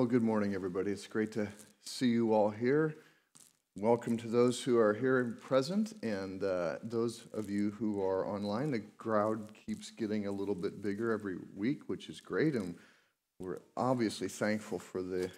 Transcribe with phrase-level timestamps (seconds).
[0.00, 0.92] Well, good morning, everybody.
[0.92, 1.46] It's great to
[1.82, 2.96] see you all here.
[3.76, 8.26] Welcome to those who are here and present, and uh, those of you who are
[8.26, 8.70] online.
[8.70, 12.76] The crowd keeps getting a little bit bigger every week, which is great, and
[13.38, 15.30] we're obviously thankful for the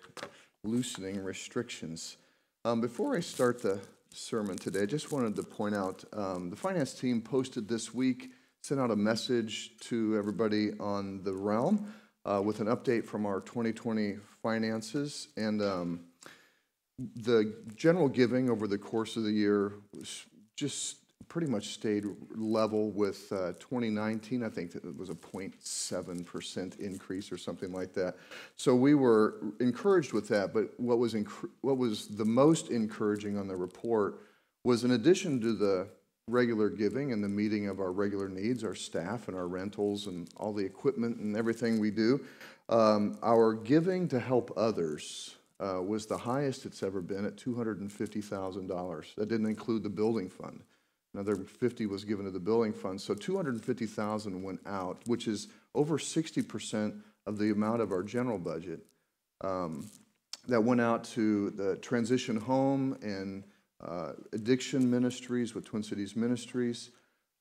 [0.63, 2.17] loosening restrictions.
[2.65, 3.81] Um, before I start the
[4.15, 8.31] sermon today, I just wanted to point out um, the finance team posted this week,
[8.63, 11.93] sent out a message to everybody on the realm
[12.25, 15.29] uh, with an update from our 2020 finances.
[15.37, 16.01] And um,
[17.17, 19.73] the general giving over the course of the year
[20.57, 20.97] just
[21.29, 22.05] pretty much stayed
[22.35, 24.43] level with uh, 2019.
[24.43, 28.17] I think it was a 0.7% increase or something like that.
[28.57, 30.53] So we were encouraged with that.
[30.53, 31.17] But what was,
[31.63, 34.21] what was the most encouraging on the report
[34.65, 35.89] was in addition to the
[36.29, 40.29] regular giving and the meeting of our regular needs, our staff and our rentals and
[40.37, 42.21] all the equipment and everything we do,
[42.69, 49.15] um, our giving to help others uh, was the highest it's ever been at $250,000.
[49.17, 50.63] That didn't include the building fund.
[51.15, 53.01] Another 50 was given to the building fund.
[53.01, 58.81] So 250,000 went out, which is over 60% of the amount of our general budget
[59.43, 59.91] um,
[60.49, 63.45] that went out to the transition home and
[63.87, 66.91] uh, addiction ministries with Twin Cities Ministries.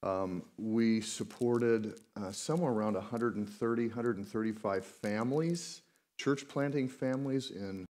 [0.03, 5.81] Um, we supported uh, somewhere around 130, 135 families,
[6.17, 7.85] church planting families in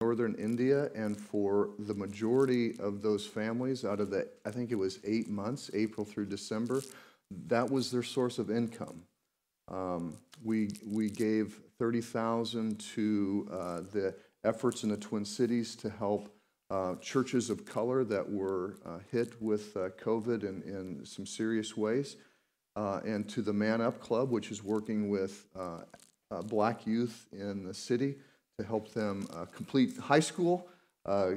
[0.00, 4.76] northern India, and for the majority of those families, out of the, I think it
[4.76, 6.82] was eight months, April through December,
[7.48, 9.02] that was their source of income.
[9.68, 16.30] Um, we, we gave 30,000 to uh, the efforts in the Twin Cities to help
[16.70, 21.76] uh, churches of color that were uh, hit with uh, COVID in, in some serious
[21.76, 22.16] ways,
[22.74, 27.64] uh, and to the Man Up Club, which is working with uh, black youth in
[27.64, 28.16] the city
[28.58, 30.68] to help them uh, complete high school,
[31.04, 31.32] uh,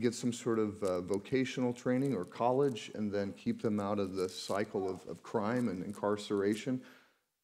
[0.00, 4.14] get some sort of uh, vocational training or college, and then keep them out of
[4.14, 6.80] the cycle of, of crime and incarceration.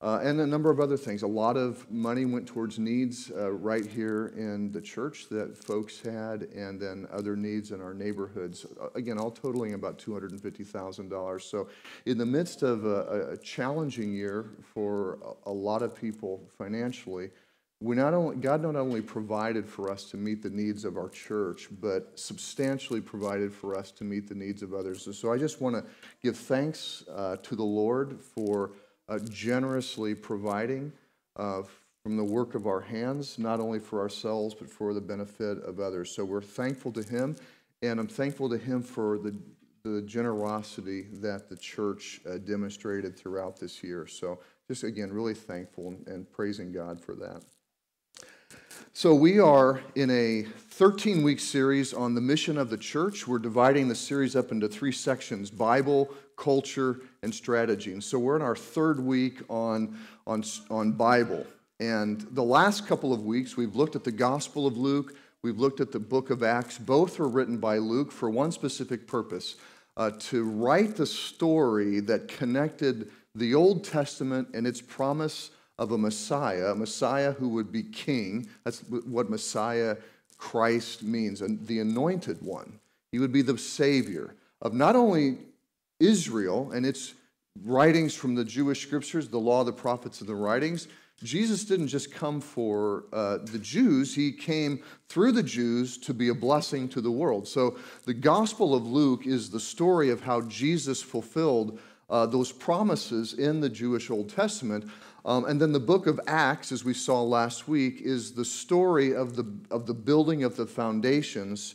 [0.03, 1.22] Uh, and a number of other things.
[1.22, 6.00] A lot of money went towards needs uh, right here in the church that folks
[6.00, 8.65] had, and then other needs in our neighborhoods.
[8.81, 11.43] Uh, again, all totaling about $250,000.
[11.43, 11.69] So,
[12.06, 17.28] in the midst of a, a challenging year for a, lot of people financially,
[17.81, 21.11] we not only, God not only provided for us to meet the needs of our
[21.11, 25.05] church, but substantially provided for us to meet the needs of others.
[25.06, 25.84] And so I just want to
[26.22, 28.72] give thanks uh, to the Lord for
[29.10, 30.93] uh, generously providing
[31.37, 31.62] uh,
[32.03, 35.81] from the work of our hands, not only for ourselves, but for the benefit of
[35.81, 36.10] others.
[36.15, 37.37] So we're thankful to Him,
[37.82, 39.37] and I'm thankful to Him for the,
[39.82, 44.06] the generosity that the church uh, demonstrated throughout this year.
[44.06, 44.38] So
[44.69, 47.43] just again, really thankful and, and praising God for that.
[48.93, 53.26] So, we are in a 13 week series on the mission of the church.
[53.26, 57.93] We're dividing the series up into three sections Bible, culture, and strategy.
[57.93, 59.97] And so, we're in our third week on,
[60.27, 61.47] on, on Bible.
[61.78, 65.81] And the last couple of weeks, we've looked at the Gospel of Luke, we've looked
[65.81, 66.77] at the book of Acts.
[66.77, 69.56] Both were written by Luke for one specific purpose
[69.97, 75.99] uh, to write the story that connected the Old Testament and its promise of a
[75.99, 78.49] Messiah, a Messiah who would be king.
[78.65, 79.97] That's what Messiah
[80.37, 82.79] Christ means, and the anointed one.
[83.12, 85.39] He would be the savior of not only
[86.00, 87.15] Israel and its
[87.65, 90.88] writings from the Jewish scriptures, the law, the prophets, and the writings.
[91.22, 96.28] Jesus didn't just come for uh, the Jews, he came through the Jews to be
[96.28, 97.47] a blessing to the world.
[97.47, 101.78] So the Gospel of Luke is the story of how Jesus fulfilled
[102.09, 104.91] uh, those promises in the Jewish Old Testament.
[105.27, 109.15] Um, and then the book of Acts, as we saw last week, is the story
[109.15, 111.75] of the, of the building of the foundations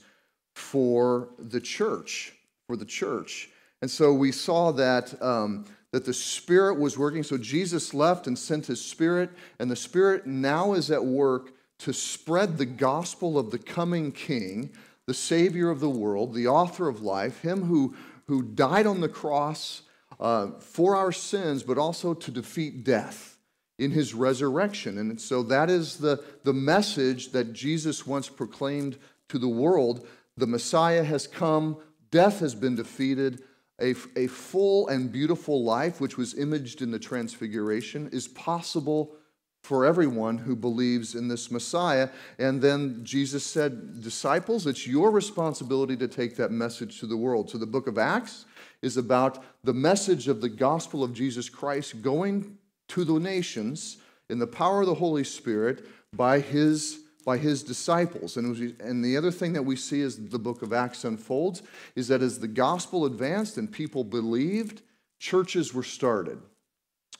[0.55, 2.33] for the church,
[2.67, 3.49] for the church.
[3.81, 7.23] And so we saw that, um, that the Spirit was working.
[7.23, 9.29] So Jesus left and sent his Spirit,
[9.59, 14.71] and the Spirit now is at work to spread the gospel of the coming King,
[15.07, 17.95] the Savior of the world, the author of life, him who,
[18.27, 19.81] who died on the cross
[20.19, 23.37] uh, for our sins, but also to defeat death
[23.77, 24.97] in his resurrection.
[24.97, 28.97] And so that is the, the message that Jesus once proclaimed
[29.29, 30.07] to the world.
[30.37, 31.77] The Messiah has come,
[32.09, 33.43] death has been defeated,
[33.81, 39.15] a, a full and beautiful life, which was imaged in the Transfiguration, is possible
[39.63, 42.09] for everyone who believes in this Messiah.
[42.37, 47.49] And then Jesus said, Disciples, it's your responsibility to take that message to the world.
[47.49, 48.45] So the book of Acts
[48.81, 52.57] is about the message of the gospel of Jesus Christ going
[52.89, 53.97] to the nations
[54.29, 58.37] in the power of the Holy Spirit, by his by his disciples.
[58.37, 61.63] And, was, and the other thing that we see as the book of Acts unfolds
[61.95, 64.83] is that as the gospel advanced and people believed,
[65.19, 66.39] churches were started.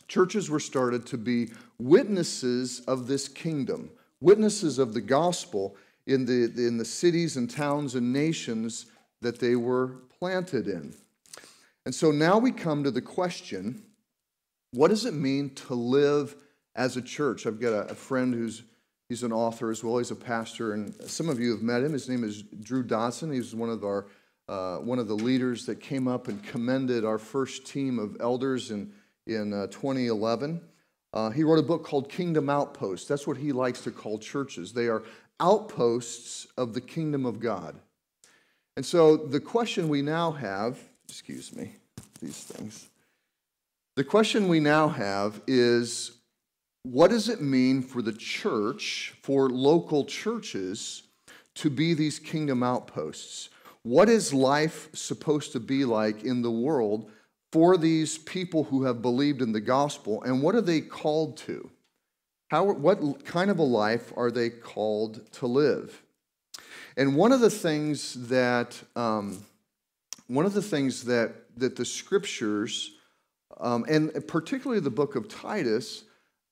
[0.07, 1.49] Churches were started to be
[1.79, 3.89] witnesses of this kingdom,
[4.21, 5.75] witnesses of the gospel
[6.05, 8.85] in the, in the cities and towns and nations
[9.21, 10.93] that they were planted in.
[11.85, 13.81] And so now we come to the question
[14.71, 16.35] what does it mean to live
[16.75, 17.47] as a church?
[17.47, 18.63] I've got a, a friend who's
[19.09, 19.97] he's an author as well.
[19.97, 21.93] He's a pastor, and some of you have met him.
[21.93, 23.31] His name is Drew Dodson.
[23.31, 24.07] He's one of our
[24.47, 28.71] uh, one of the leaders that came up and commended our first team of elders
[28.71, 28.91] in
[29.27, 30.61] in uh, 2011.
[31.13, 33.07] Uh, he wrote a book called Kingdom Outposts.
[33.07, 34.73] That's what he likes to call churches.
[34.73, 35.01] They are
[35.39, 37.75] outposts of the kingdom of God.
[38.75, 41.71] And so the question we now have, excuse me,
[42.21, 42.89] these things.
[43.95, 46.14] The question we now have is
[46.85, 51.03] what does it mean for the church, for local churches,
[51.55, 53.49] to be these kingdom outposts?
[53.81, 57.09] What is life supposed to be like in the world
[57.51, 61.71] for these people who have believed in the gospel, and what are they called to?
[62.49, 66.03] How, what kind of a life are they called to live?
[66.97, 69.43] And one of the things that um,
[70.27, 72.91] one of the things that that the scriptures,
[73.59, 76.03] um, and particularly the book of Titus,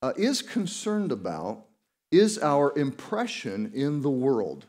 [0.04, 1.66] uh, is concerned about
[2.12, 4.66] is our impression in the world.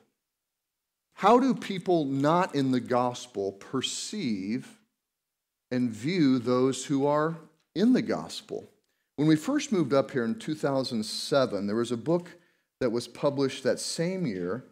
[1.15, 4.79] How do people not in the gospel perceive
[5.73, 7.37] and view those who are
[7.75, 8.65] in the gospel?
[9.17, 12.31] When we first moved up here in 2007, there was a book
[12.81, 14.65] that was published that same year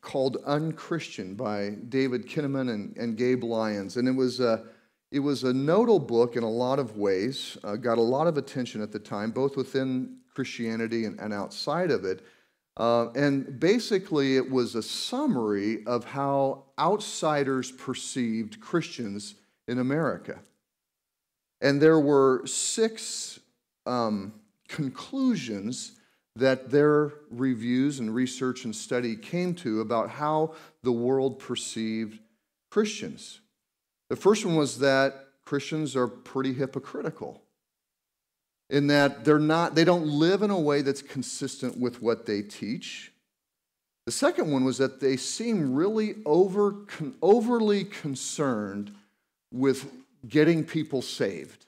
[0.00, 3.96] called Unchristian by David Kinnaman and, and Gabe Lyons.
[3.96, 4.64] And it was a,
[5.12, 8.38] it was a nodal book in a lot of ways, uh, got a lot of
[8.38, 12.24] attention at the time, both within Christianity and, and outside of it.
[12.78, 19.34] Uh, and basically, it was a summary of how outsiders perceived Christians
[19.68, 20.40] in America.
[21.60, 23.38] And there were six
[23.84, 24.32] um,
[24.66, 25.92] conclusions
[26.36, 32.18] that their reviews and research and study came to about how the world perceived
[32.70, 33.41] Christians.
[34.12, 37.40] The first one was that Christians are pretty hypocritical
[38.68, 42.42] in that they're not they don't live in a way that's consistent with what they
[42.42, 43.10] teach.
[44.04, 46.74] The second one was that they seem really over,
[47.22, 48.94] overly concerned
[49.50, 49.90] with
[50.28, 51.64] getting people saved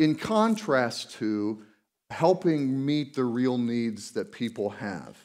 [0.00, 1.62] in contrast to
[2.10, 5.16] helping meet the real needs that people have.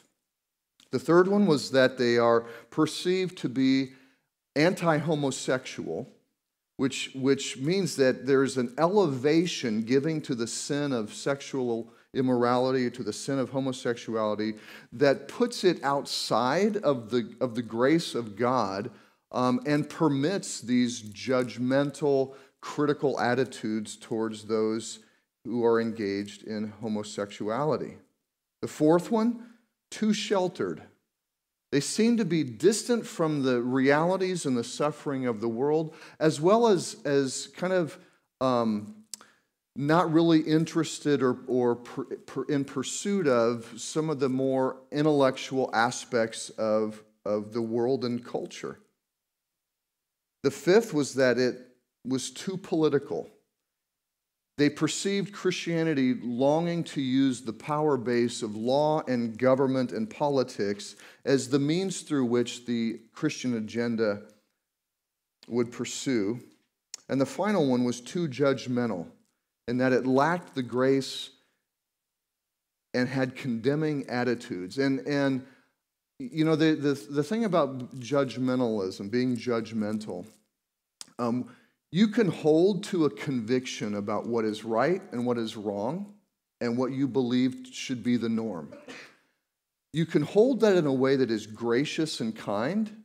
[0.92, 3.94] The third one was that they are perceived to be
[4.56, 6.08] anti homosexual,
[6.80, 13.02] which, which means that there's an elevation giving to the sin of sexual immorality, to
[13.02, 14.54] the sin of homosexuality,
[14.90, 18.90] that puts it outside of the, of the grace of God
[19.30, 25.00] um, and permits these judgmental, critical attitudes towards those
[25.44, 27.98] who are engaged in homosexuality.
[28.62, 29.50] The fourth one,
[29.90, 30.80] too sheltered.
[31.72, 36.40] They seem to be distant from the realities and the suffering of the world, as
[36.40, 37.96] well as, as kind of
[38.40, 38.94] um,
[39.76, 45.70] not really interested or, or per, per, in pursuit of some of the more intellectual
[45.72, 48.80] aspects of, of the world and culture.
[50.42, 51.56] The fifth was that it
[52.04, 53.30] was too political.
[54.60, 60.96] They perceived Christianity longing to use the power base of law and government and politics
[61.24, 64.20] as the means through which the Christian agenda
[65.48, 66.40] would pursue.
[67.08, 69.06] And the final one was too judgmental,
[69.66, 71.30] in that it lacked the grace
[72.92, 74.76] and had condemning attitudes.
[74.76, 75.42] And, and
[76.18, 80.26] you know, the, the, the thing about judgmentalism, being judgmental,
[81.18, 81.48] um,
[81.92, 86.14] you can hold to a conviction about what is right and what is wrong
[86.60, 88.72] and what you believe should be the norm.
[89.92, 93.02] You can hold that in a way that is gracious and kind,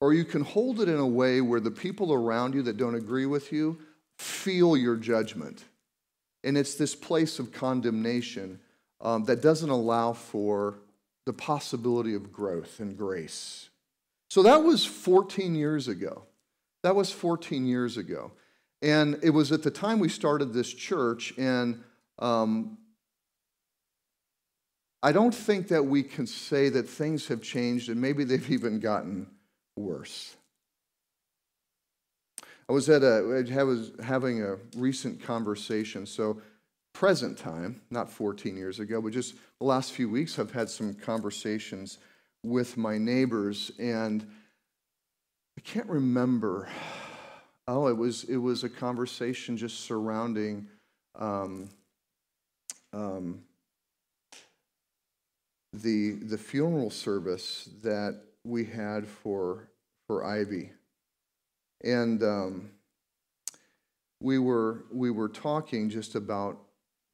[0.00, 2.96] or you can hold it in a way where the people around you that don't
[2.96, 3.78] agree with you
[4.18, 5.64] feel your judgment.
[6.42, 8.58] And it's this place of condemnation
[9.00, 10.78] um, that doesn't allow for
[11.24, 13.68] the possibility of growth and grace.
[14.30, 16.24] So that was 14 years ago.
[16.82, 18.32] That was 14 years ago.
[18.80, 21.82] And it was at the time we started this church, and
[22.20, 22.78] um,
[25.02, 28.78] I don't think that we can say that things have changed, and maybe they've even
[28.78, 29.28] gotten
[29.76, 30.36] worse.
[32.68, 36.04] I was at a, I was having a recent conversation.
[36.04, 36.40] So
[36.92, 40.94] present time, not 14 years ago, but just the last few weeks, I've had some
[40.94, 41.98] conversations
[42.42, 44.26] with my neighbors, and
[45.58, 46.68] I can't remember.
[47.66, 50.68] Oh, it was it was a conversation just surrounding
[51.18, 51.68] um,
[52.92, 53.42] um,
[55.72, 59.68] the the funeral service that we had for
[60.06, 60.70] for Ivy,
[61.82, 62.70] and um,
[64.20, 66.56] we were we were talking just about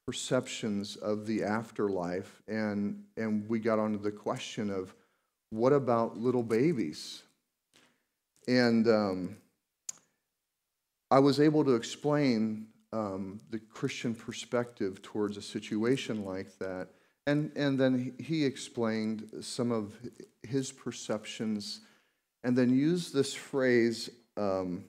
[0.05, 4.93] perceptions of the afterlife, and and we got onto the question of
[5.49, 7.23] what about little babies,
[8.47, 9.37] and um,
[11.11, 16.87] I was able to explain um, the Christian perspective towards a situation like that.
[17.27, 19.93] And, and then he explained some of
[20.43, 21.81] his perceptions
[22.43, 24.09] and then used this phrase.
[24.37, 24.85] Um,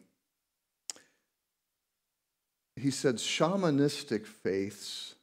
[2.77, 5.16] he said, shamanistic faiths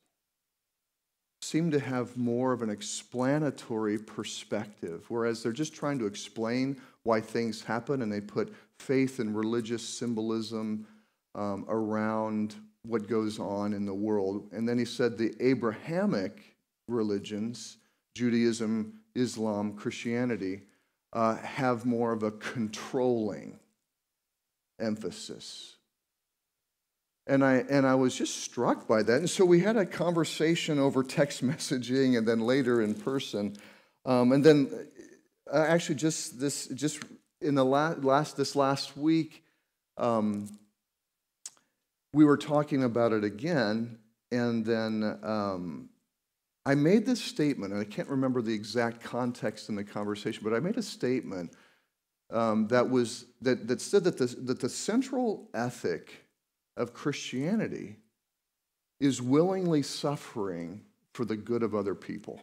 [1.43, 7.19] seem to have more of an explanatory perspective, whereas they're just trying to explain why
[7.19, 10.87] things happen and they put faith and religious symbolism
[11.35, 14.49] um, around what goes on in the world.
[14.51, 16.55] And then he said the Abrahamic
[16.87, 17.77] religions,
[18.15, 20.63] Judaism, Islam, Christianity,
[21.13, 23.59] uh, have more of a controlling
[24.79, 25.75] emphasis.
[27.25, 29.19] And I, and I was just struck by that.
[29.19, 33.55] And so we had a conversation over text messaging and then later in person.
[34.05, 34.87] Um, and then
[35.51, 37.03] uh, actually just this, just
[37.41, 39.43] in the last, this last week,
[39.97, 40.49] um,
[42.13, 43.97] we were talking about it again,
[44.31, 45.89] and then um,
[46.65, 50.53] I made this statement, and I can't remember the exact context in the conversation, but
[50.53, 51.53] I made a statement
[52.31, 56.22] um, that was that, that said that the, that the central ethic
[56.77, 57.97] of Christianity
[58.99, 60.81] is willingly suffering
[61.13, 62.41] for the good of other people.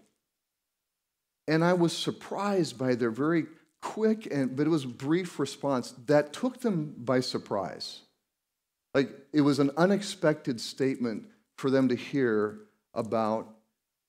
[1.49, 3.47] And I was surprised by their very
[3.81, 8.01] quick and but it was brief response that took them by surprise.
[8.95, 11.25] Like it was an unexpected statement
[11.57, 12.59] for them to hear
[12.95, 13.49] about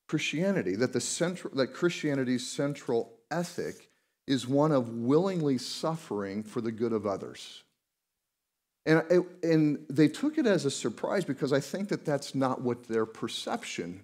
[0.07, 3.89] Christianity, that, the central, that Christianity's central ethic
[4.27, 7.63] is one of willingly suffering for the good of others.
[8.85, 9.03] And,
[9.43, 13.05] and they took it as a surprise because I think that that's not what their
[13.05, 14.01] perception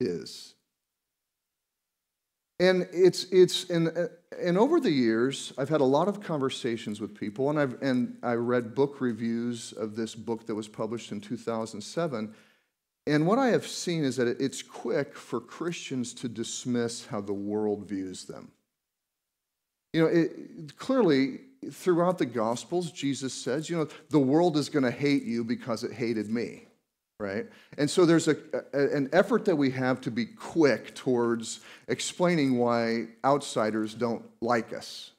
[0.00, 0.54] is.
[2.60, 4.06] And it's, it's and, uh,
[4.40, 8.16] and over the years, I've had a lot of conversations with people, and, I've, and
[8.22, 12.34] I read book reviews of this book that was published in 2007.
[13.06, 17.32] And what I have seen is that it's quick for Christians to dismiss how the
[17.32, 18.50] world views them.
[19.98, 21.40] You know, it, clearly,
[21.72, 25.82] throughout the Gospels, Jesus says, you know, the world is going to hate you because
[25.82, 26.68] it hated me
[27.20, 27.46] right?
[27.76, 28.36] And so there's a,
[28.72, 34.72] a, an effort that we have to be quick towards explaining why outsiders don't like
[34.72, 35.10] us.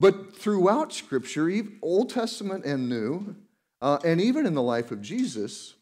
[0.00, 3.36] But throughout Scripture, Old Testament and New,
[3.80, 5.74] uh, and even in the life of Jesus,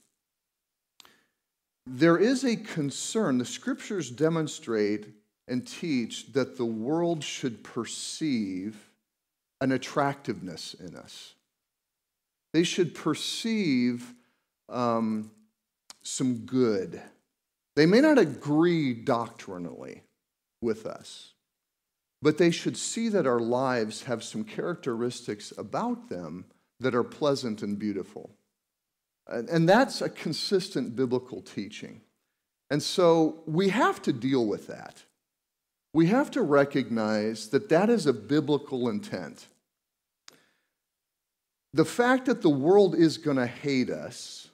[1.87, 3.38] there is a concern.
[3.38, 5.07] The Scriptures demonstrate
[5.49, 8.91] and teach that the world should perceive
[9.61, 11.35] an attractiveness in us.
[12.53, 14.15] They should perceive
[14.69, 15.31] um,
[16.03, 17.00] some good.
[17.75, 20.03] They may not agree doctrinally
[20.62, 21.35] with us,
[22.23, 26.47] but they should see that our lives have some characteristics about them
[26.81, 28.31] that are pleasant and beautiful.
[29.29, 32.00] And that's a consistent biblical teaching.
[32.71, 35.03] And so we have to deal with that.
[35.97, 39.47] We have to recognize that that is a biblical intent.
[41.73, 44.50] The fact that the world is going to hate us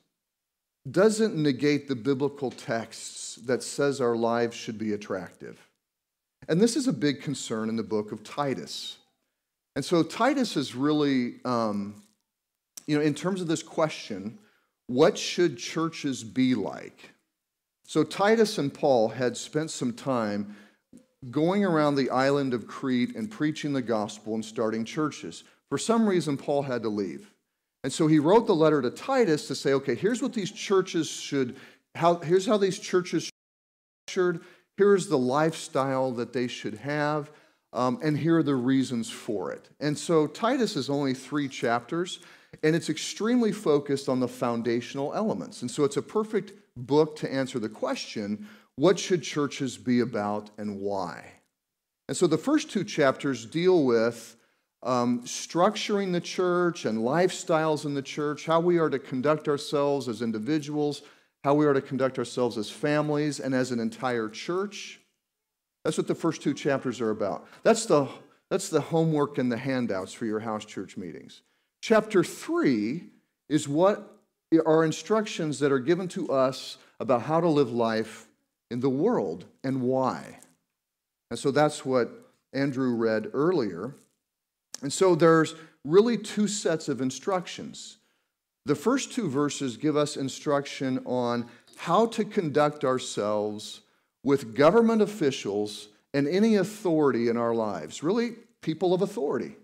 [0.89, 5.59] doesn't negate the biblical texts that says our lives should be attractive.
[6.49, 8.99] And this is a big concern in the book of Titus.
[9.75, 12.05] And so Titus is really, um,
[12.87, 14.39] you know, in terms of this question,
[14.87, 17.11] what should churches be like?
[17.85, 20.55] So Titus and Paul had spent some time
[21.31, 25.45] going around the island of Crete and preaching the gospel and starting churches.
[25.69, 27.33] For some reason, Paul had to leave.
[27.85, 31.09] And so he wrote the letter to Titus to say, okay, here's what these churches
[31.09, 31.57] should,
[31.95, 34.45] how, here's how these churches should be structured,
[34.77, 37.31] here's the lifestyle that they should have,
[37.73, 39.69] um, and here are the reasons for it.
[39.81, 42.21] And so Titus is only three chapters,
[42.63, 45.63] and it's extremely focused on the foundational elements.
[45.63, 50.51] And so it's a perfect book to answer the question what should churches be about
[50.59, 51.25] and why?
[52.09, 54.37] And so the first two chapters deal with
[54.83, 60.09] um, structuring the church and lifestyles in the church, how we are to conduct ourselves
[60.09, 61.03] as individuals,
[61.45, 65.01] how we are to conduct ourselves as families and as an entire church.
[65.85, 67.47] That's what the first two chapters are about.
[67.63, 68.09] That's the,
[68.51, 71.43] that's the homework and the handouts for your house church meetings.
[71.81, 73.09] Chapter three
[73.49, 74.19] is what
[74.67, 78.29] are instructions that are given to us about how to live life
[78.73, 80.39] in the world and why.
[81.31, 82.11] And so that's what
[82.53, 83.95] Andrew read earlier.
[84.81, 87.99] And so there's really two sets of instructions.
[88.65, 93.83] The first two verses give us instruction on how to conduct ourselves
[94.25, 99.57] with government officials and any authority in our lives, really, people of authority.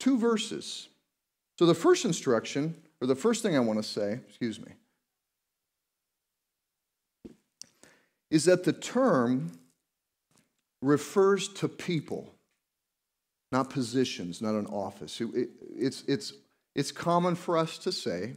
[0.00, 0.88] Two verses.
[1.58, 4.72] So the first instruction, or the first thing I want to say, excuse me,
[8.32, 9.52] is that the term
[10.80, 12.34] refers to people,
[13.52, 15.20] not positions, not an office.
[15.76, 16.32] It's, it's,
[16.74, 18.32] it's common for us to say,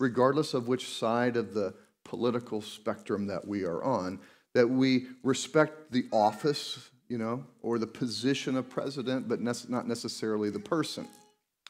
[0.00, 1.72] regardless of which side of the
[2.04, 4.18] political spectrum that we are on,
[4.54, 10.50] that we respect the office, you know, or the position of president, but not necessarily
[10.50, 11.06] the person.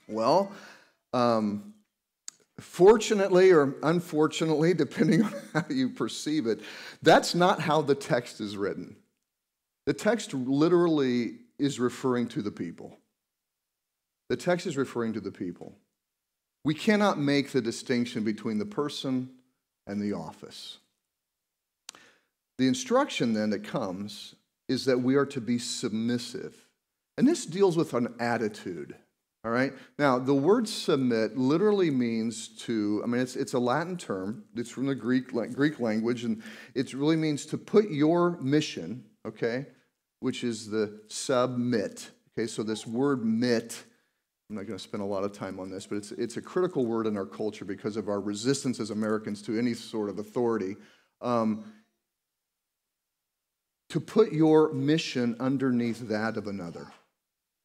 [0.09, 0.50] Well,
[1.12, 1.75] um,
[2.61, 6.61] fortunately or unfortunately, depending on how you perceive it,
[7.02, 8.97] that's not how the text is written.
[9.87, 12.97] The text literally is referring to the people.
[14.29, 15.75] The text is referring to the people.
[16.64, 19.31] We cannot make the distinction between the person
[19.87, 20.79] and the office.
[22.59, 24.35] The instruction then that comes
[24.69, 26.67] is that we are to be submissive.
[27.17, 28.95] And this deals with an attitude.
[29.42, 29.73] All right?
[29.99, 34.44] Now, the word submit literally means to, I mean, it's, it's a Latin term.
[34.54, 36.42] It's from the Greek, Greek language, and
[36.75, 39.66] it really means to put your mission, okay,
[40.20, 42.11] which is the submit.
[42.37, 43.82] Okay, so this word mit,
[44.50, 46.42] I'm not going to spend a lot of time on this, but it's, it's a
[46.42, 50.18] critical word in our culture because of our resistance as Americans to any sort of
[50.18, 50.76] authority.
[51.22, 51.64] Um,
[53.88, 56.87] to put your mission underneath that of another.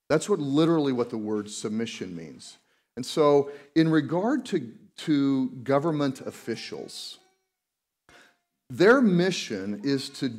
[0.10, 2.58] That's what literally what the word submission means.
[2.96, 7.20] And so, in regard to, to government officials,
[8.70, 10.32] their mission is to,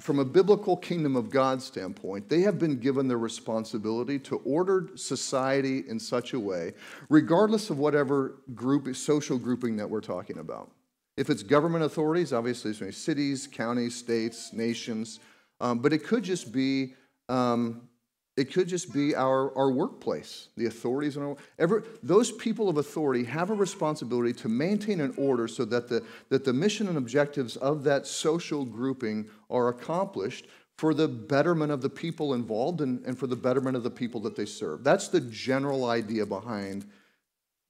[0.00, 4.90] from a biblical kingdom of God standpoint, they have been given the responsibility to order
[4.94, 6.72] society in such a way,
[7.08, 10.70] regardless of whatever group, social grouping that we're talking about.
[11.16, 15.20] If it's government authorities, obviously it's cities, counties, states, nations,
[15.60, 16.94] um, but it could just be
[17.28, 17.88] um,
[18.36, 23.22] it could just be our, our workplace, the authorities, and ever, those people of authority
[23.24, 27.56] have a responsibility to maintain an order so that the, that the mission and objectives
[27.56, 33.16] of that social grouping are accomplished for the betterment of the people involved and, and
[33.16, 34.82] for the betterment of the people that they serve.
[34.82, 36.84] That's the general idea behind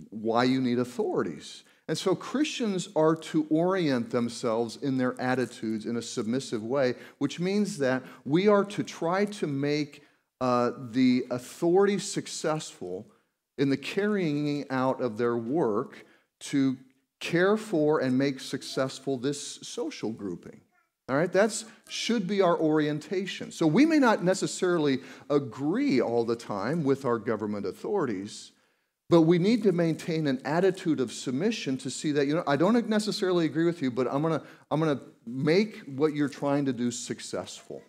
[0.09, 1.65] why you need authorities.
[1.87, 7.39] And so Christians are to orient themselves in their attitudes in a submissive way, which
[7.39, 10.04] means that we are to try to make
[10.41, 13.07] uh, the authority successful
[13.59, 16.05] in the carrying out of their work
[16.41, 16.77] to
[17.21, 20.61] care for and make successful this social grouping.
[21.09, 23.53] All right, that should be our orientation.
[23.53, 28.53] So we may not necessarily agree all the time with our government authorities,
[29.11, 32.57] but we need to maintain an attitude of submission to see that, you know, I
[32.57, 36.73] don't necessarily agree with you, but I'm gonna, I'm gonna make what you're trying to
[36.73, 37.83] do successful.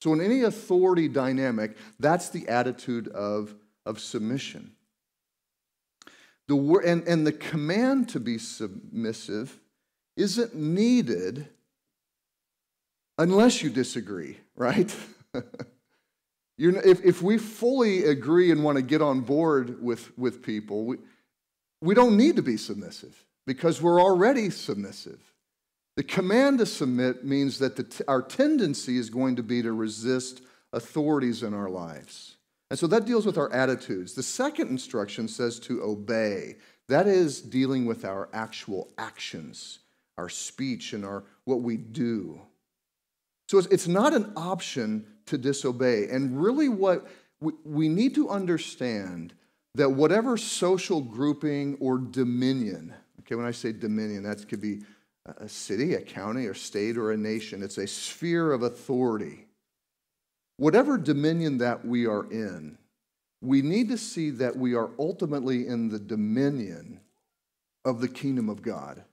[0.00, 3.54] So, in any authority dynamic, that's the attitude of,
[3.84, 4.72] of submission.
[6.48, 9.58] The, and, and the command to be submissive
[10.16, 11.48] isn't needed
[13.18, 14.94] unless you disagree, right?
[16.58, 20.96] If, if we fully agree and want to get on board with, with people, we,
[21.82, 25.20] we don't need to be submissive because we're already submissive.
[25.96, 30.42] The command to submit means that the, our tendency is going to be to resist
[30.72, 32.36] authorities in our lives.
[32.70, 34.12] And so that deals with our attitudes.
[34.12, 36.56] The second instruction says to obey.
[36.88, 39.78] That is dealing with our actual actions,
[40.18, 42.40] our speech, and our, what we do.
[43.48, 46.08] So it's, not an option to disobey.
[46.08, 47.06] And really, what
[47.40, 49.34] we, we need to understand
[49.76, 54.80] that whatever social grouping or dominion, okay, when I say dominion, that could be
[55.38, 59.46] a city, a county, or state, or a nation, it's a sphere of authority.
[60.56, 62.78] Whatever dominion that we are in,
[63.42, 67.00] we need to see that we are ultimately in the dominion
[67.84, 69.04] of the kingdom of God.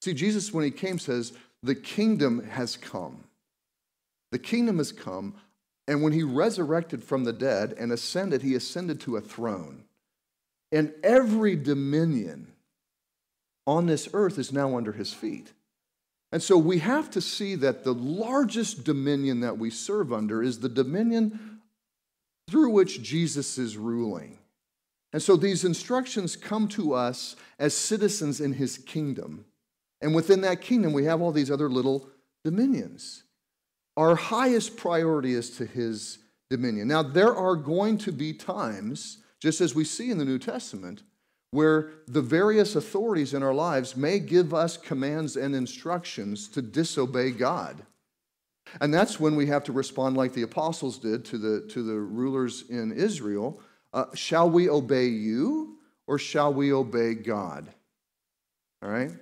[0.00, 1.32] See, Jesus, when he came, says,
[1.62, 3.24] The kingdom has come.
[4.30, 5.34] The kingdom has come.
[5.86, 9.84] And when he resurrected from the dead and ascended, he ascended to a throne.
[10.70, 12.52] And every dominion
[13.68, 15.52] on this earth is now under his feet.
[16.32, 20.60] And so we have to see that the largest dominion that we serve under is
[20.60, 21.60] the dominion
[22.48, 24.38] through which Jesus is ruling.
[25.12, 29.44] And so these instructions come to us as citizens in his kingdom.
[30.00, 32.08] And within that kingdom, we have all these other little
[32.44, 33.24] dominions.
[33.98, 36.88] Our highest priority is to his dominion.
[36.88, 41.02] Now, there are going to be times, just as we see in the New Testament,
[41.50, 47.30] where the various authorities in our lives may give us commands and instructions to disobey
[47.30, 47.82] God.
[48.80, 51.94] And that's when we have to respond like the apostles did to the, to the
[51.94, 53.60] rulers in Israel.
[53.94, 57.68] Uh, shall we obey you or shall we obey God?
[58.82, 59.12] All right?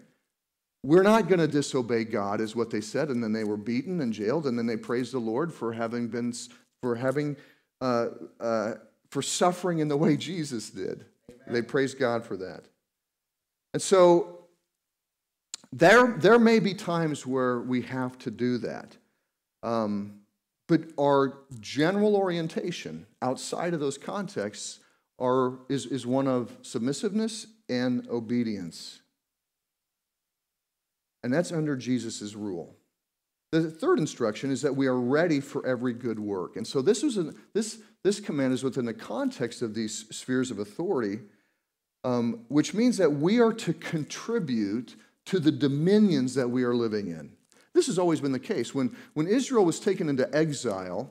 [0.82, 3.08] We're not going to disobey God, is what they said.
[3.08, 6.08] And then they were beaten and jailed, and then they praised the Lord for having
[6.08, 6.32] been,
[6.80, 7.36] for having,
[7.80, 8.08] uh,
[8.40, 8.74] uh,
[9.10, 11.04] for suffering in the way Jesus did.
[11.48, 12.64] They praise God for that.
[13.72, 14.46] And so
[15.72, 18.96] there, there may be times where we have to do that.
[19.62, 20.20] Um,
[20.68, 24.80] but our general orientation outside of those contexts
[25.18, 29.00] are, is, is one of submissiveness and obedience.
[31.22, 32.76] And that's under Jesus' rule.
[33.52, 36.56] The third instruction is that we are ready for every good work.
[36.56, 40.50] And so this, was a, this, this command is within the context of these spheres
[40.50, 41.20] of authority
[42.06, 47.08] um, which means that we are to contribute to the dominions that we are living
[47.08, 47.32] in.
[47.74, 48.72] This has always been the case.
[48.72, 51.10] When, when Israel was taken into exile,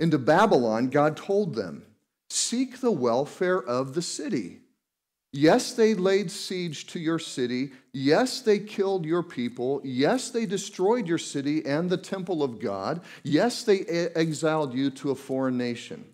[0.00, 1.86] into Babylon, God told them,
[2.28, 4.58] Seek the welfare of the city.
[5.32, 7.70] Yes, they laid siege to your city.
[7.92, 9.80] Yes, they killed your people.
[9.84, 13.02] Yes, they destroyed your city and the temple of God.
[13.22, 16.04] Yes, they exiled you to a foreign nation.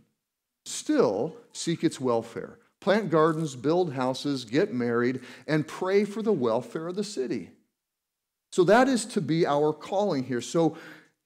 [0.67, 6.89] Still, seek its welfare plant gardens, build houses, get married, and pray for the welfare
[6.89, 7.51] of the city.
[8.51, 10.41] So that is to be our calling here.
[10.41, 10.77] So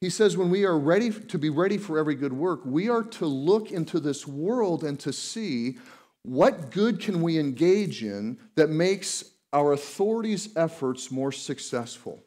[0.01, 3.03] he says, when we are ready to be ready for every good work, we are
[3.03, 5.79] to look into this world and to see
[6.23, 12.21] what good can we engage in that makes our authorities' efforts more successful.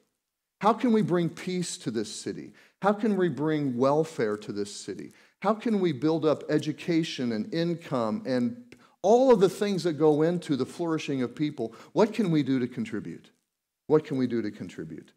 [0.62, 2.54] How can we bring peace to this city?
[2.82, 5.12] How can we bring welfare to this city?
[5.42, 8.69] How can we build up education and income and
[9.02, 12.60] all of the things that go into the flourishing of people, what can we do
[12.60, 13.32] to contribute?
[13.88, 15.14] What can we do to contribute?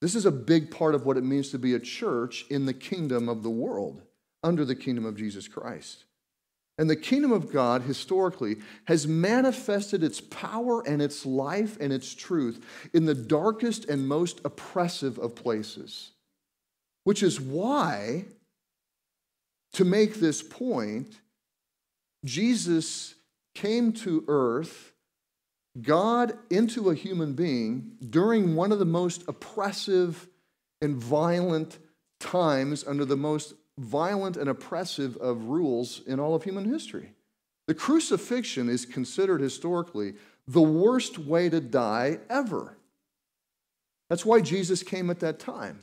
[0.00, 2.74] This is a big part of what it means to be a church in the
[2.74, 4.02] kingdom of the world,
[4.42, 6.04] under the kingdom of Jesus Christ.
[6.78, 12.14] And the kingdom of God, historically, has manifested its power and its life and its
[12.14, 16.12] truth in the darkest and most oppressive of places.
[17.04, 18.24] Which is why,
[19.74, 21.20] to make this point,
[22.24, 23.14] Jesus
[23.54, 24.92] came to earth,
[25.80, 30.28] God into a human being during one of the most oppressive
[30.80, 31.78] and violent
[32.20, 37.14] times under the most violent and oppressive of rules in all of human history.
[37.66, 40.14] The crucifixion is considered historically
[40.46, 42.76] the worst way to die ever.
[44.10, 45.82] That's why Jesus came at that time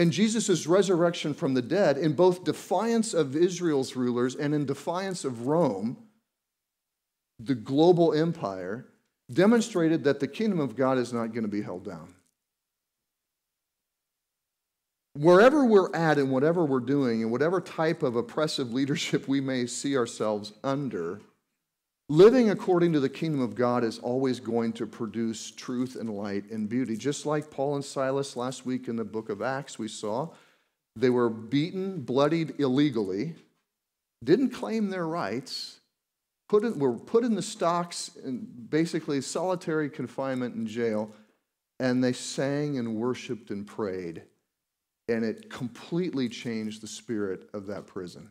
[0.00, 5.26] and Jesus' resurrection from the dead, in both defiance of Israel's rulers and in defiance
[5.26, 5.98] of Rome,
[7.38, 8.86] the global empire,
[9.30, 12.14] demonstrated that the kingdom of God is not going to be held down.
[15.12, 19.66] Wherever we're at and whatever we're doing, and whatever type of oppressive leadership we may
[19.66, 21.20] see ourselves under,
[22.10, 26.50] Living according to the kingdom of God is always going to produce truth and light
[26.50, 26.96] and beauty.
[26.96, 30.30] Just like Paul and Silas last week in the book of Acts, we saw
[30.96, 33.36] they were beaten, bloodied illegally,
[34.24, 35.78] didn't claim their rights,
[36.48, 41.12] put in, were put in the stocks in basically solitary confinement in jail,
[41.78, 44.24] and they sang and worshiped and prayed.
[45.08, 48.30] And it completely changed the spirit of that prison.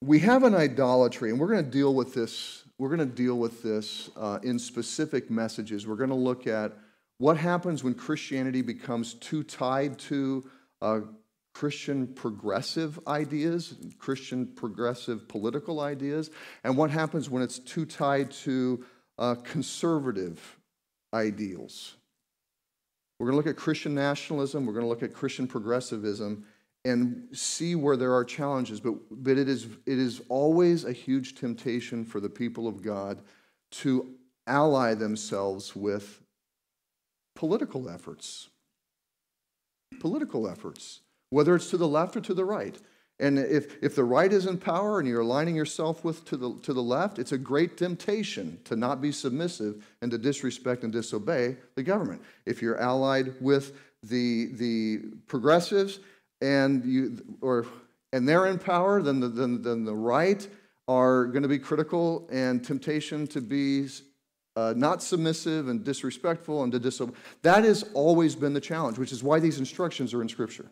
[0.00, 2.64] We have an idolatry, and we're going to deal with this.
[2.78, 5.86] We're going to deal with this uh, in specific messages.
[5.86, 6.72] We're going to look at
[7.18, 10.48] what happens when Christianity becomes too tied to
[10.80, 11.00] uh,
[11.52, 16.30] Christian progressive ideas, Christian progressive political ideas,
[16.62, 18.84] and what happens when it's too tied to
[19.18, 20.56] uh, conservative
[21.12, 21.96] ideals.
[23.18, 26.44] We're going to look at Christian nationalism, we're going to look at Christian progressivism,
[26.84, 28.80] and see where there are challenges.
[28.80, 33.20] But, but it, is, it is always a huge temptation for the people of God
[33.70, 34.14] to
[34.46, 36.22] ally themselves with
[37.36, 38.48] political efforts.
[40.00, 42.78] Political efforts, whether it's to the left or to the right.
[43.20, 46.54] And if, if the right is in power and you're aligning yourself with to the,
[46.62, 50.92] to the left, it's a great temptation to not be submissive and to disrespect and
[50.92, 52.22] disobey the government.
[52.46, 55.98] If you're allied with the, the progressives
[56.40, 57.66] and, you, or,
[58.12, 60.46] and they're in power, then the, then, then the right
[60.86, 63.88] are going to be critical and temptation to be
[64.56, 67.12] uh, not submissive and disrespectful and to disobey.
[67.42, 70.70] That has always been the challenge, which is why these instructions are in Scripture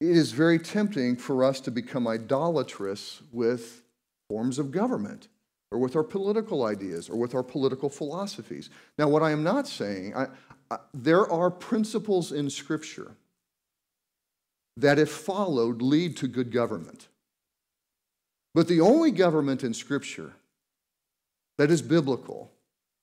[0.00, 3.82] it is very tempting for us to become idolatrous with
[4.28, 5.28] forms of government
[5.70, 8.70] or with our political ideas or with our political philosophies.
[8.96, 10.28] Now, what I am not saying, I,
[10.92, 13.12] There are principles in Scripture
[14.76, 17.08] that, if followed, lead to good government.
[18.54, 20.32] But the only government in Scripture
[21.56, 22.52] that is biblical,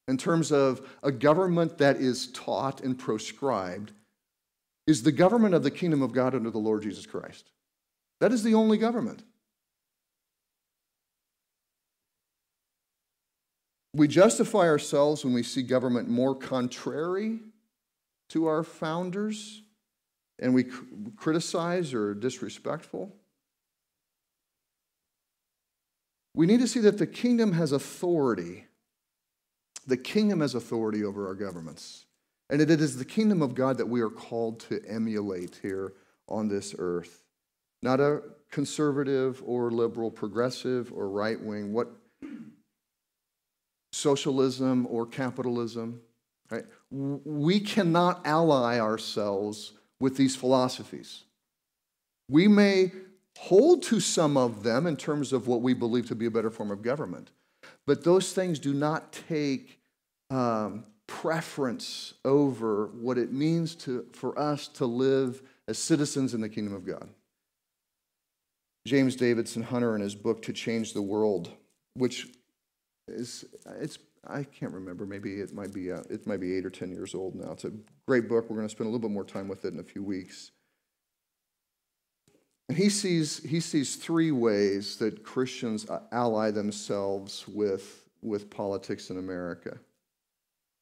[0.08, 3.92] in terms of a government that is taught and proscribed,
[4.88, 7.50] is the government of the kingdom of God under the Lord Jesus Christ.
[8.22, 9.24] That is the only government.
[13.94, 17.40] We justify ourselves when we see government more contrary
[18.30, 19.62] to our founders
[20.40, 20.66] and we
[21.16, 23.16] criticize or disrespectful.
[26.34, 28.66] We need to see that the kingdom has authority.
[29.88, 32.06] The kingdom has authority over our governments.
[32.50, 35.94] And it is the kingdom of God that we are called to emulate here
[36.28, 37.24] on this earth.
[37.82, 41.92] Not a conservative or liberal, progressive or right wing, what
[43.94, 46.02] socialism or capitalism.
[46.52, 46.66] Right?
[46.92, 51.24] We cannot ally ourselves with these philosophies.
[52.30, 52.92] We may
[53.38, 56.50] hold to some of them in terms of what we believe to be a better
[56.50, 57.32] form of government,
[57.86, 59.80] but those things do not take
[60.30, 66.50] um, preference over what it means to, for us to live as citizens in the
[66.50, 67.10] kingdom of God.
[68.88, 71.50] James Davison Hunter, in his book To Change the World,
[71.96, 72.28] which
[73.08, 73.46] is,
[73.80, 76.92] it's, I can't remember, maybe it might be, uh, it might be eight or 10
[76.92, 77.52] years old now.
[77.52, 77.72] It's a
[78.08, 78.50] great book.
[78.50, 80.52] We're going to spend a little bit more time with it in a few weeks.
[82.68, 89.18] And he sees, he sees three ways that Christians ally themselves with, with politics in
[89.18, 89.78] America.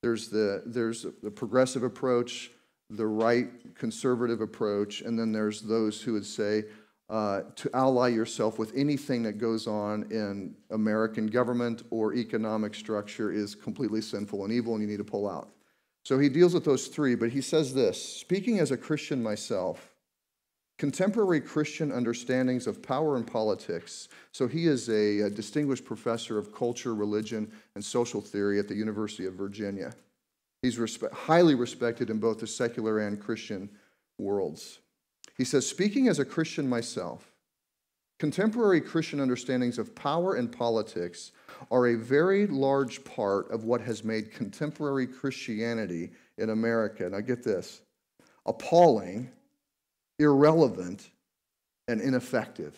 [0.02, 2.52] There's the, there's the progressive approach,
[2.90, 6.64] the right conservative approach, and then there's those who would say
[7.14, 13.32] uh, to ally yourself with anything that goes on in American government or economic structure
[13.32, 15.50] is completely sinful and evil, and you need to pull out.
[16.04, 19.94] So he deals with those three, but he says this Speaking as a Christian myself,
[20.80, 24.10] contemporary Christian understandings of power and politics.
[24.32, 29.28] So he is a, distinguished professor of culture, religion, and social theory at the University
[29.28, 29.94] of Virginia.
[30.64, 33.70] He's respe- highly respected in both the secular and Christian
[34.18, 34.80] worlds.
[35.38, 37.34] He says, Speaking as a Christian myself,
[38.20, 41.32] contemporary Christian understandings of power and politics
[41.72, 47.44] are a very large part of what has made contemporary Christianity in America, I get
[47.44, 47.82] this,
[48.46, 49.30] appalling
[50.20, 51.10] irrelevant,
[51.88, 52.78] and ineffective.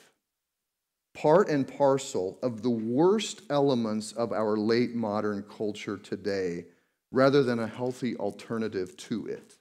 [1.13, 6.65] Part and parcel of the worst elements of our late modern culture today,
[7.11, 9.57] rather than a healthy alternative to it.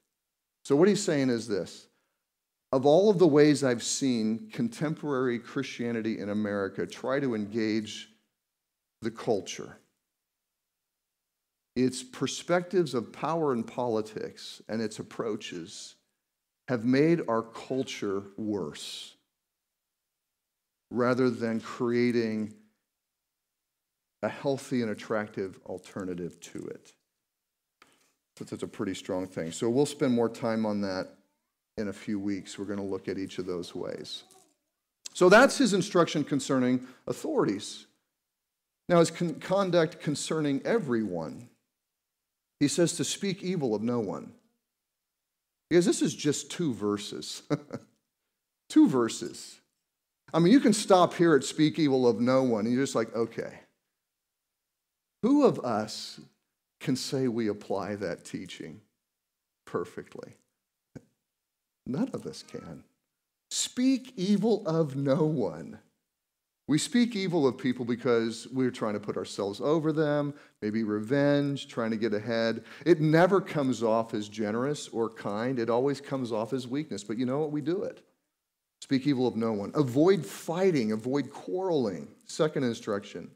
[0.64, 1.86] So, what he's saying is this
[2.74, 8.08] of all of the ways I've seen contemporary Christianity in America try to engage
[9.00, 9.78] the culture,
[11.76, 15.94] its perspectives of power and politics and its approaches
[16.66, 19.14] have made our culture worse
[20.90, 22.54] rather than creating
[24.24, 26.92] a healthy and attractive alternative to it.
[28.36, 29.52] So that's a pretty strong thing.
[29.52, 31.10] So we'll spend more time on that
[31.76, 32.58] in a few weeks.
[32.58, 34.24] We're going to look at each of those ways.
[35.12, 37.86] So that's his instruction concerning authorities.
[38.88, 41.48] Now, his con- conduct concerning everyone,
[42.60, 44.32] he says to speak evil of no one.
[45.70, 47.42] Because this is just two verses.
[48.68, 49.60] two verses.
[50.32, 52.94] I mean, you can stop here at speak evil of no one, and you're just
[52.94, 53.60] like, okay.
[55.22, 56.20] Who of us
[56.80, 58.80] can say we apply that teaching
[59.64, 60.34] perfectly?
[61.86, 62.84] None of us can.
[63.50, 65.78] Speak evil of no one.
[66.66, 71.68] We speak evil of people because we're trying to put ourselves over them, maybe revenge,
[71.68, 72.64] trying to get ahead.
[72.86, 75.58] It never comes off as generous or kind.
[75.58, 77.04] It always comes off as weakness.
[77.04, 77.52] But you know what?
[77.52, 78.02] We do it.
[78.80, 79.72] Speak evil of no one.
[79.74, 82.08] Avoid fighting, avoid quarreling.
[82.26, 83.30] Second instruction.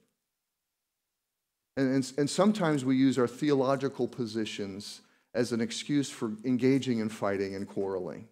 [1.76, 5.02] And, and, and sometimes we use our theological positions
[5.34, 8.26] as an excuse for engaging in fighting and quarreling.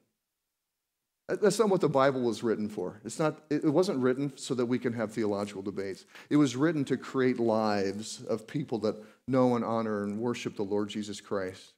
[1.28, 3.00] That's not what the Bible was written for.
[3.04, 6.04] It's not, it wasn't written so that we can have theological debates.
[6.30, 8.94] It was written to create lives of people that
[9.26, 11.72] know and honor and worship the Lord Jesus Christ.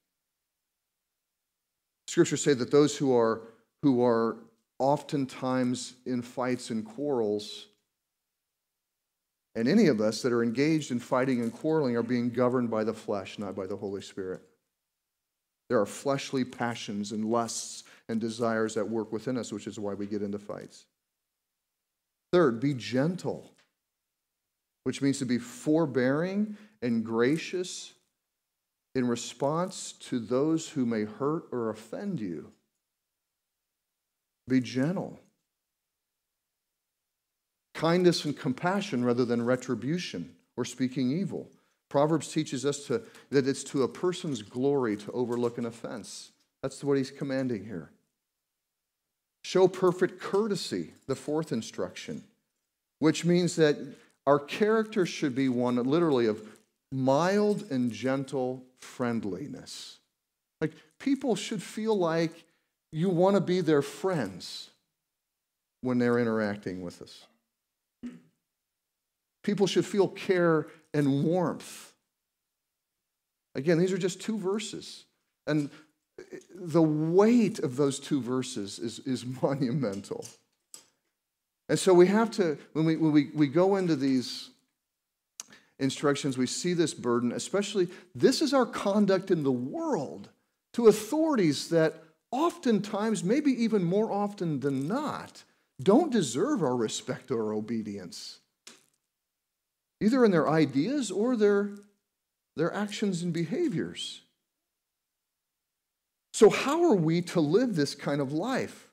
[2.08, 3.40] Scriptures say that those who are,
[3.82, 4.36] who are
[4.78, 7.66] oftentimes in fights and quarrels,
[9.54, 12.84] and any of us that are engaged in fighting and quarreling are being governed by
[12.84, 14.42] the flesh, not by the Holy Spirit.
[15.70, 19.94] There are fleshly passions and lusts and desires at work within us, which is why
[19.94, 20.86] we get into fights.
[22.32, 23.50] Third, be gentle,
[24.84, 27.94] which means to be forbearing and gracious
[28.94, 32.52] in response to those who may hurt or offend you.
[34.48, 35.20] Be gentle.
[37.74, 41.48] Kindness and compassion rather than retribution or speaking evil.
[41.88, 46.32] Proverbs teaches us to, that it's to a person's glory to overlook an offense.
[46.62, 47.90] That's what he's commanding here.
[49.44, 52.24] Show perfect courtesy, the fourth instruction,
[52.98, 53.76] which means that
[54.26, 56.42] our character should be one literally of
[56.92, 59.98] mild and gentle friendliness.
[60.60, 62.44] Like people should feel like
[62.92, 64.70] you want to be their friends
[65.82, 67.24] when they're interacting with us.
[69.44, 71.92] People should feel care and warmth.
[73.54, 75.04] Again, these are just two verses.
[75.46, 75.70] And
[76.54, 80.24] the weight of those two verses is, is monumental.
[81.68, 84.50] And so we have to, when we, when we, we go into these
[85.78, 90.28] instructions, we see this burden, especially this is our conduct in the world
[90.72, 95.44] to authorities that oftentimes, maybe even more often than not,
[95.82, 98.40] don't deserve our respect or obedience,
[100.00, 101.70] either in their ideas or their,
[102.56, 104.22] their actions and behaviors.
[106.38, 108.86] So, how are we to live this kind of life?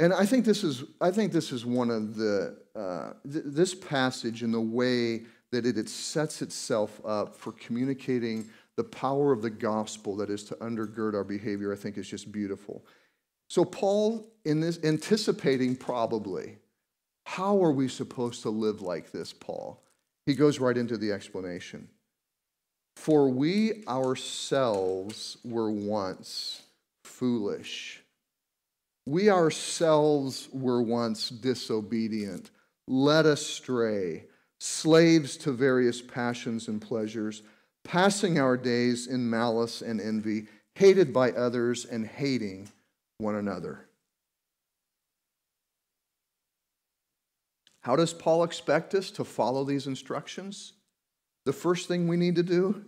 [0.00, 3.76] And I think this is, I think this is one of the, uh, th- this
[3.76, 9.40] passage and the way that it, it sets itself up for communicating the power of
[9.40, 12.84] the gospel that is to undergird our behavior, I think is just beautiful.
[13.48, 16.58] So, Paul, in this, anticipating probably,
[17.24, 19.80] how are we supposed to live like this, Paul?
[20.26, 21.88] He goes right into the explanation.
[22.96, 26.62] For we ourselves were once
[27.04, 28.02] foolish.
[29.06, 32.50] We ourselves were once disobedient,
[32.88, 34.24] led astray
[34.58, 37.42] slaves to various passions and pleasures,
[37.84, 42.68] passing our days in malice and envy, hated by others and hating
[43.18, 43.86] one another.
[47.82, 50.72] How does Paul expect us to follow these instructions?
[51.46, 52.84] The first thing we need to do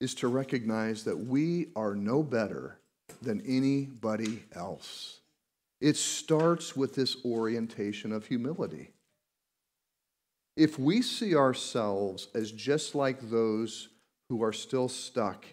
[0.00, 2.78] is to recognize that we are no better
[3.22, 5.20] than anybody else.
[5.80, 8.90] It starts with this orientation of humility
[10.58, 13.88] if we see ourselves as just like those
[14.28, 15.46] who are still stuck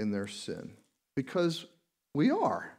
[0.00, 0.72] in their sin,
[1.14, 1.66] because
[2.16, 2.76] we are.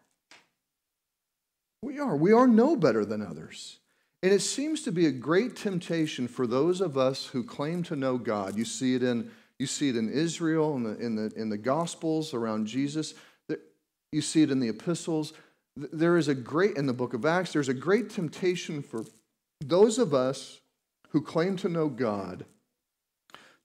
[1.82, 2.18] We are.
[2.18, 3.80] We are no better than others.
[4.24, 7.96] And it seems to be a great temptation for those of us who claim to
[7.96, 8.58] know God.
[8.58, 11.58] You see it in, you see it in Israel, in the, in, the, in the
[11.58, 13.14] Gospels around Jesus.
[14.12, 15.34] You see it in the epistles.
[15.76, 19.04] There is a great, in the book of Acts, there's a great temptation for
[19.62, 20.62] those of us
[21.10, 22.46] who claim to know God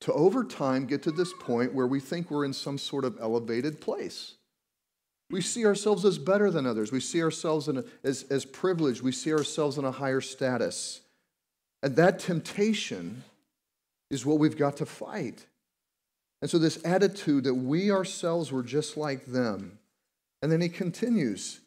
[0.00, 3.18] to over time get to this point where we think we're in some sort of
[3.20, 4.34] elevated place.
[5.30, 6.90] We see ourselves as better than others.
[6.90, 9.02] We see ourselves a, as, as privileged.
[9.02, 11.00] We see ourselves in a higher status.
[11.82, 13.22] And that temptation
[14.10, 15.46] is what we've got to fight.
[16.42, 19.78] And so, this attitude that we ourselves were just like them.
[20.42, 21.60] And then he continues.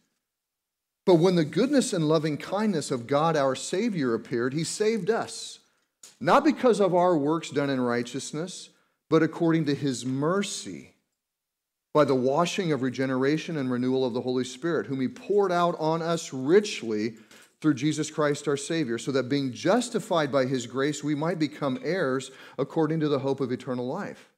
[1.05, 5.59] But when the goodness and loving kindness of God our Savior appeared, he saved us
[6.19, 8.69] not because of our works done in righteousness,
[9.09, 10.92] but according to his mercy,
[11.93, 15.75] by the washing of regeneration and renewal of the Holy Spirit, whom he poured out
[15.79, 17.15] on us richly
[17.61, 21.79] through Jesus Christ our Savior, so that being justified by his grace, we might become
[21.83, 24.29] heirs according to the hope of eternal life.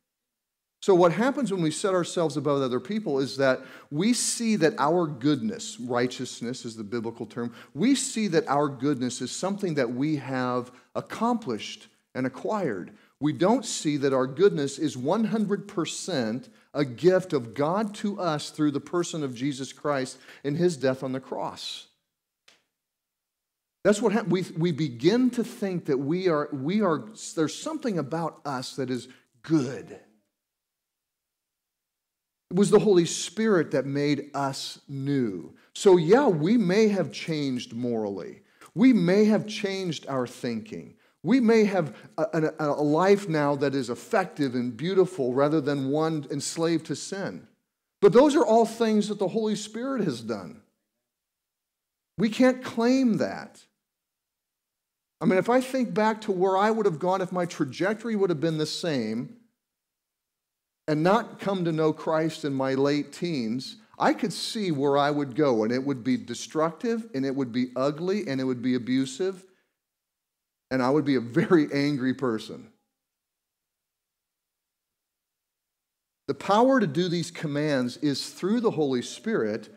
[0.81, 4.75] So, what happens when we set ourselves above other people is that we see that
[4.77, 9.91] our goodness, righteousness is the biblical term, we see that our goodness is something that
[9.91, 12.91] we have accomplished and acquired.
[13.19, 18.71] We don't see that our goodness is 100% a gift of God to us through
[18.71, 21.87] the person of Jesus Christ and his death on the cross.
[23.83, 24.27] That's what.
[24.27, 27.05] We, we begin to think that we are, we are,
[27.35, 29.07] there's something about us that is
[29.41, 29.99] good
[32.51, 35.55] It was the Holy Spirit that made us new.
[35.73, 38.41] So, yeah, we may have changed morally.
[38.73, 40.94] We may have changed our thinking.
[41.25, 45.89] We may have a, a, a, life now that is effective and beautiful rather than
[45.89, 47.47] one enslaved to sin.
[47.99, 50.61] But those are all things that the Holy Spirit has done.
[52.19, 53.65] We can't claim that.
[55.19, 58.15] I mean, if I think back to where I would have gone if my trajectory
[58.15, 59.37] would have been the same
[60.87, 65.09] and not come to know Christ in my late teens, I could see where I
[65.09, 68.61] would go, and it would be destructive, and it would be ugly, and it would
[68.61, 69.43] be abusive,
[70.71, 72.67] and I would be a very angry person.
[76.27, 79.69] The power to do these commands is through the Holy Spirit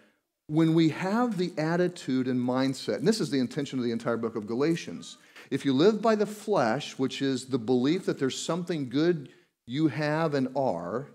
[0.47, 2.97] when we have the attitude and mindset.
[2.97, 5.19] And this is the intention of the entire book of Galatians.
[5.51, 9.29] If you live by the flesh, which is the belief that there's something good
[9.67, 11.09] you have and are,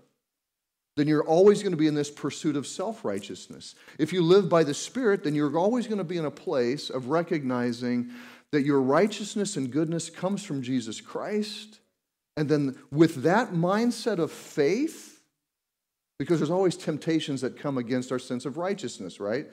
[0.96, 3.74] then you're always going to be in this pursuit of self righteousness.
[3.98, 6.88] If you live by the Spirit, then you're always going to be in a place
[6.88, 8.10] of recognizing
[8.54, 11.80] that your righteousness and goodness comes from Jesus Christ.
[12.36, 15.20] And then with that mindset of faith,
[16.20, 19.46] because there's always temptations that come against our sense of righteousness, right?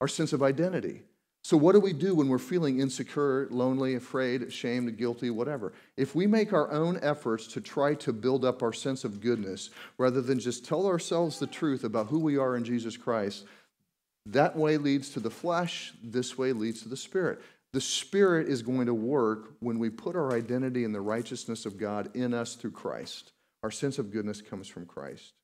[0.00, 1.02] Our sense of identity.
[1.44, 5.72] So, what do we do when we're feeling insecure, lonely, afraid, ashamed, guilty, whatever?
[5.96, 9.70] If we make our own efforts to try to build up our sense of goodness
[9.96, 13.44] rather than just tell ourselves the truth about who we are in Jesus Christ,
[14.26, 17.40] that way leads to the flesh, this way leads to the spirit.
[17.76, 21.76] The spirit is going to work when we put our identity in the righteousness of
[21.76, 23.32] God in us through Christ.
[23.62, 25.34] Our sense of goodness comes from Christ.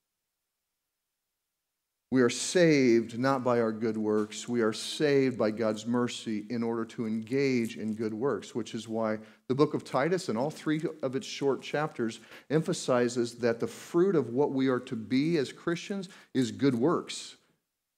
[2.10, 4.48] We are saved not by our good works.
[4.48, 8.88] We are saved by God's mercy in order to engage in good works, which is
[8.88, 9.18] why
[9.48, 12.18] the book of Titus and all three of its short chapters
[12.48, 17.36] emphasizes that the fruit of what we are to be as Christians is good works,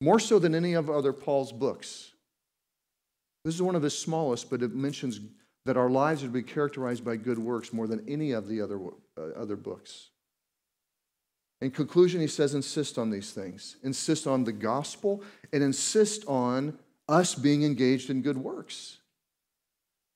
[0.01, 2.14] more so than any of other Paul's books.
[3.45, 5.21] This is one of his smallest, but it mentions
[5.67, 8.79] that our lives to be characterized by good works more than any of the other,
[9.19, 10.11] uh, other books.
[11.61, 13.77] In conclusion, he says, insist on these things.
[13.83, 15.23] Insist on the gospel
[15.53, 16.79] and insist on
[17.09, 18.99] us being engaged in good works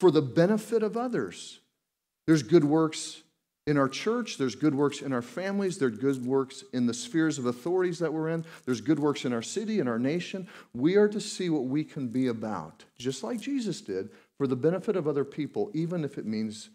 [0.01, 1.61] for the benefit of others.
[2.27, 3.23] There's good works
[3.69, 7.39] in our church, there's good works in our families, there's good works in the spheres
[7.39, 10.49] of authorities that we're in, there's good works in our city, in our nation.
[10.73, 14.09] We are to see what we can be about, just like Jesus did,
[14.39, 16.71] for the benefit of other people, even if it means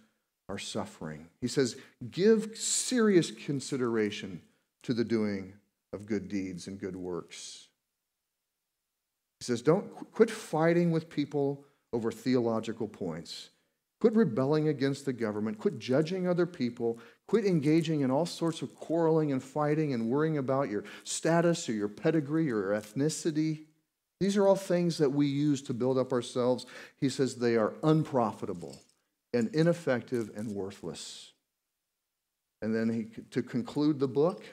[0.49, 1.29] our suffering.
[1.41, 1.77] He says,
[2.11, 4.43] give serious consideration
[4.83, 5.53] to the doing
[5.93, 7.69] of good deeds and good works.
[9.39, 13.49] He says, Don't quit fighting with people over theological points.
[14.03, 15.57] Quit rebelling against the government.
[15.59, 16.99] Quit judging other people.
[17.25, 21.71] Quit engaging in all sorts of quarreling and fighting and worrying about your status or
[21.71, 23.63] your pedigree or your ethnicity.
[24.19, 26.65] These are all things that we use to build up ourselves.
[26.99, 28.75] He says they are unprofitable
[29.33, 31.31] and ineffective and worthless.
[32.61, 34.43] And then he, to conclude the book,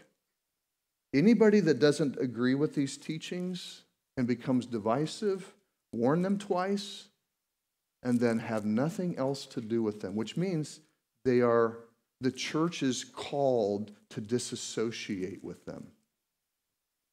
[1.12, 3.82] Anybody that doesn't agree with these teachings
[4.16, 5.52] and becomes divisive,
[5.92, 7.09] warn them twice,
[8.02, 10.80] and then have nothing else to do with them, which means
[11.24, 11.78] they are,
[12.20, 15.88] the church is called to disassociate with them.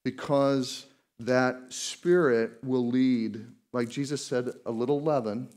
[0.06, 0.86] Because
[1.20, 5.50] that spirit will lead, like Jesus said, a little leaven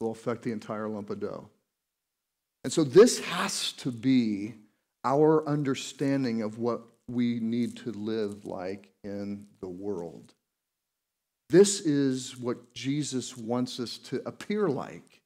[0.00, 1.48] will affect the entire lump of dough.
[2.64, 4.54] And so this has to be
[5.04, 10.34] our understanding of what we need to live like in the world.
[11.48, 15.22] This is what Jesus wants us to appear like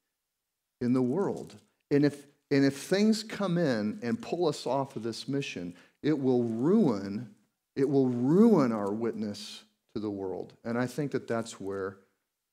[0.81, 1.57] in the world.
[1.91, 6.19] And if, and if things come in and pull us off of this mission, it
[6.19, 7.35] will ruin,
[7.75, 9.65] it will ruin our witness
[9.95, 10.53] to the world.
[10.65, 11.97] And I think that that's where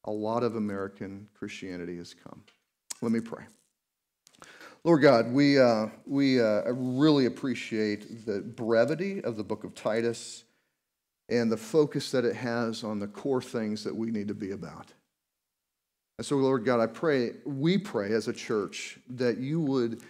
[0.05, 2.43] a lot of American Christianity has come.
[3.01, 3.43] Let me pray.
[4.83, 10.45] Lord God, we, uh, we uh, really appreciate the brevity of the book of Titus
[11.29, 14.51] and the focus that it has on the core things that we need to be
[14.51, 14.93] about.
[16.17, 20.01] And so, Lord God, I pray, we pray as a church that you would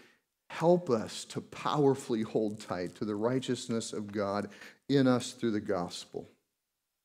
[0.49, 4.49] help us to powerfully hold tight to the righteousness of God
[4.87, 6.29] in us through the gospel,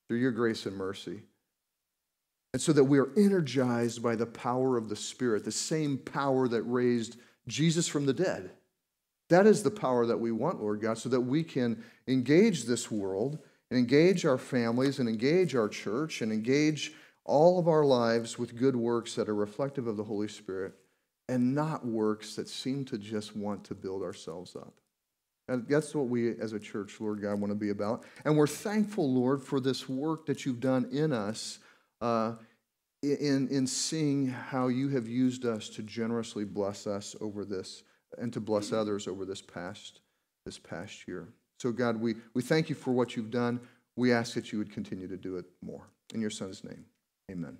[0.09, 1.23] through your grace and mercy.
[2.53, 6.47] And so that we are energized by the power of the Spirit, the same power
[6.49, 7.17] that raised
[7.49, 8.51] Jesus from the dead.
[9.31, 12.91] That is the power that we want, Lord God, so that we can engage this
[12.91, 13.39] world
[13.73, 16.93] and engage our families and engage our church and engage
[17.25, 20.75] all of our lives with good works that are reflective of the Holy Spirit
[21.31, 24.75] and not works that seem to just want to build ourselves up.
[25.49, 28.05] And that's what we as a church, Lord God, want to be about.
[28.27, 31.59] And we're thankful, Lord, for this work that you've done in us
[32.03, 32.35] uh,
[33.03, 37.85] in, in seeing how you have used us to generously bless us over this
[38.19, 40.03] and to bless others over this past,
[40.45, 41.29] this past year.
[41.63, 43.61] So, God, we, we thank you for what you've done.
[43.95, 45.87] We ask that you would continue to do it more.
[46.13, 46.87] In your son's name,
[47.31, 47.57] amen.